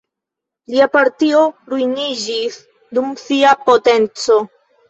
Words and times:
Lia 0.75 0.87
partio 0.95 1.43
ruiniĝis 1.73 2.57
dum 2.99 3.15
sia 3.27 3.55
potenco. 3.69 4.43